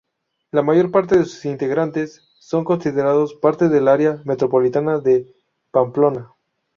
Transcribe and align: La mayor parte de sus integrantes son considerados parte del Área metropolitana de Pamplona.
La 0.49 0.63
mayor 0.63 0.89
parte 0.89 1.15
de 1.15 1.25
sus 1.25 1.45
integrantes 1.45 2.23
son 2.39 2.63
considerados 2.63 3.35
parte 3.35 3.69
del 3.69 3.87
Área 3.87 4.19
metropolitana 4.25 4.97
de 4.97 5.31
Pamplona. 5.69 6.33